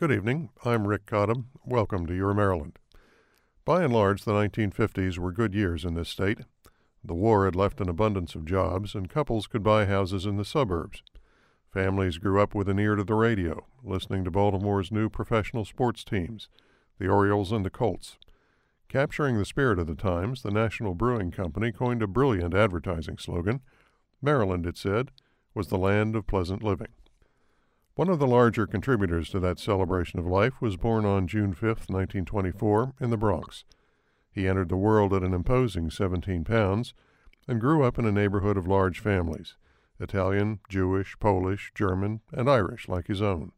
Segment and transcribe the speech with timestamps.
[0.00, 0.48] Good evening.
[0.64, 1.48] I'm Rick Cottam.
[1.62, 2.78] Welcome to Your Maryland.
[3.66, 6.38] By and large, the 1950s were good years in this state.
[7.04, 10.44] The war had left an abundance of jobs, and couples could buy houses in the
[10.46, 11.02] suburbs.
[11.74, 16.02] Families grew up with an ear to the radio, listening to Baltimore's new professional sports
[16.02, 16.48] teams,
[16.98, 18.16] the Orioles and the Colts.
[18.88, 23.60] Capturing the spirit of the times, the National Brewing Company coined a brilliant advertising slogan.
[24.22, 25.10] Maryland, it said,
[25.54, 26.88] was the land of pleasant living.
[28.00, 31.62] One of the larger contributors to that celebration of life was born on June 5,
[31.90, 33.66] 1924, in the Bronx.
[34.32, 36.94] He entered the world at an imposing 17 pounds
[37.46, 39.58] and grew up in a neighborhood of large families
[39.98, 43.52] Italian, Jewish, Polish, German, and Irish like his own.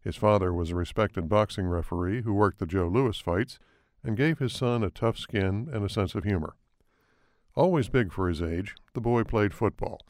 [0.00, 3.58] His father was a respected boxing referee who worked the Joe Louis fights
[4.04, 6.54] and gave his son a tough skin and a sense of humor.
[7.56, 10.00] Always big for his age, the boy played football,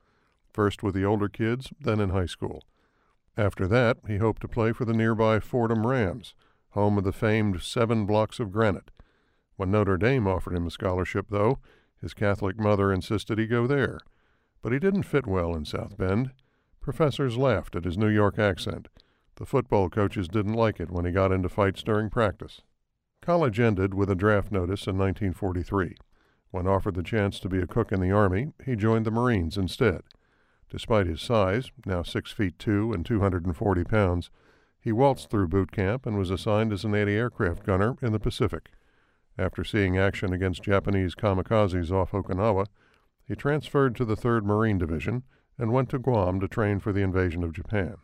[0.53, 2.65] first with the older kids, then in high school.
[3.37, 6.35] After that, he hoped to play for the nearby Fordham Rams,
[6.71, 8.91] home of the famed seven blocks of granite.
[9.57, 11.59] When Notre Dame offered him a scholarship, though,
[12.01, 14.01] his Catholic mother insisted he go there.
[14.61, 16.33] But he didn't fit well in South Bend.
[16.81, 18.89] Professors laughed at his New York accent.
[19.37, 22.61] The football coaches didn't like it when he got into fights during practice.
[23.23, 25.97] College ended with a draft notice in 1943.
[26.51, 29.57] When offered the chance to be a cook in the Army, he joined the Marines
[29.57, 30.03] instead.
[30.73, 34.31] Despite his size, now six feet two and 240 pounds,
[34.81, 38.19] he waltzed through boot camp and was assigned as an anti aircraft gunner in the
[38.19, 38.71] Pacific.
[39.37, 42.69] After seeing action against Japanese kamikazes off Okinawa,
[43.29, 45.25] he transferred to the 3rd Marine Division
[45.59, 47.97] and went to Guam to train for the invasion of Japan.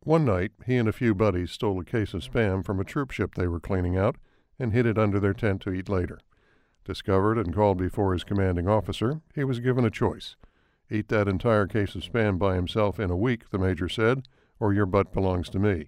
[0.00, 3.10] One night, he and a few buddies stole a case of spam from a troop
[3.10, 4.16] ship they were cleaning out
[4.58, 6.20] and hid it under their tent to eat later.
[6.84, 10.36] Discovered and called before his commanding officer, he was given a choice
[10.90, 14.26] Eat that entire case of spam by himself in a week, the major said,
[14.58, 15.86] or your butt belongs to me.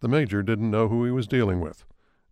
[0.00, 1.84] The major didn't know who he was dealing with.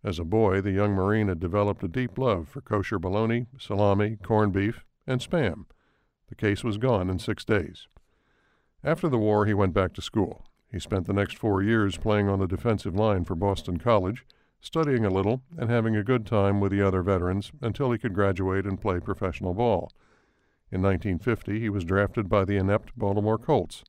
[0.03, 4.17] As a boy, the young Marine had developed a deep love for kosher bologna, salami,
[4.23, 5.65] corned beef, and spam.
[6.29, 7.87] The case was gone in six days.
[8.83, 10.45] After the war, he went back to school.
[10.71, 14.25] He spent the next four years playing on the defensive line for Boston College,
[14.61, 18.13] studying a little, and having a good time with the other veterans until he could
[18.13, 19.91] graduate and play professional ball.
[20.71, 23.83] In 1950, he was drafted by the inept Baltimore Colts.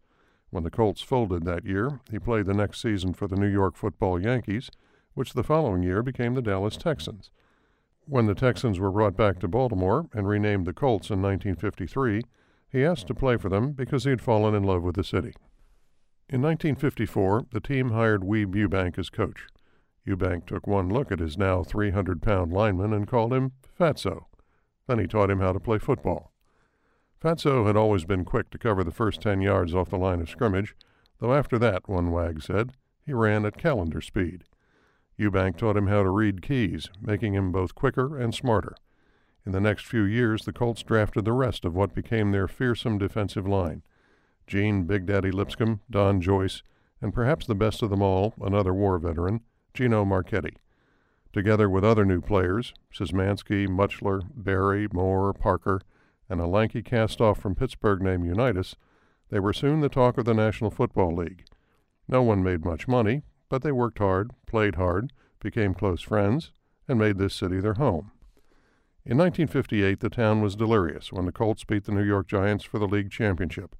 [0.50, 3.76] When the Colts folded that year, he played the next season for the New York
[3.76, 4.70] football Yankees,
[5.14, 7.30] which the following year became the Dallas Texans.
[8.06, 12.22] When the Texans were brought back to Baltimore and renamed the Colts in 1953,
[12.68, 15.34] he asked to play for them because he had fallen in love with the city.
[16.28, 19.46] In 1954, the team hired Weeb Ewbank as coach.
[20.06, 24.26] Ewbank took one look at his now 300 pound lineman and called him Fatso.
[24.86, 26.29] Then he taught him how to play football.
[27.22, 30.30] Fatso had always been quick to cover the first ten yards off the line of
[30.30, 30.74] scrimmage,
[31.18, 32.72] though after that, one wag said,
[33.04, 34.44] he ran at calendar speed.
[35.18, 38.74] Ewbank taught him how to read keys, making him both quicker and smarter.
[39.44, 42.96] In the next few years, the Colts drafted the rest of what became their fearsome
[42.96, 43.82] defensive line
[44.46, 46.62] Gene Big Daddy Lipscomb, Don Joyce,
[47.02, 49.40] and perhaps the best of them all, another war veteran,
[49.74, 50.56] Gino Marchetti.
[51.32, 55.82] Together with other new players, Szymanski, Mutscheller, Berry, Moore, Parker,
[56.30, 58.76] and a lanky cast off from Pittsburgh named Unitas,
[59.28, 61.44] they were soon the talk of the National Football League.
[62.08, 66.52] No one made much money, but they worked hard, played hard, became close friends,
[66.88, 68.12] and made this city their home.
[69.04, 72.78] In 1958, the town was delirious when the Colts beat the New York Giants for
[72.78, 73.74] the league championship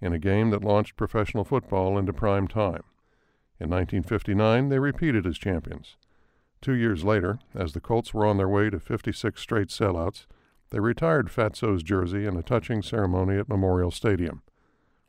[0.00, 2.82] in a game that launched professional football into prime time.
[3.60, 5.96] In 1959, they repeated as champions.
[6.60, 10.26] Two years later, as the Colts were on their way to 56 straight sellouts,
[10.72, 14.42] they retired Fatso's jersey in a touching ceremony at Memorial Stadium.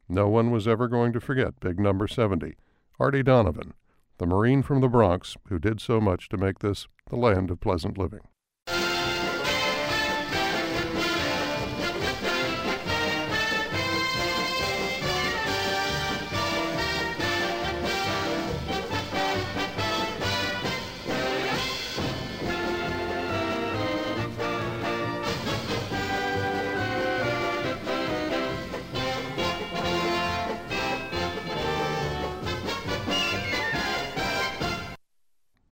[0.09, 2.57] No one was ever going to forget big number 70,
[2.99, 3.73] Artie Donovan,
[4.17, 7.61] the Marine from the Bronx who did so much to make this the land of
[7.61, 8.19] pleasant living.